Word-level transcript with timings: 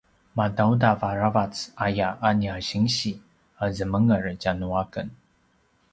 madaudav 0.37 0.99
aravac 1.09 1.53
aya 1.85 2.07
a 2.21 2.29
nia 2.39 2.55
sinsi 2.69 3.11
a 3.61 3.65
zemenger 3.77 4.23
tjanuaken 4.41 5.07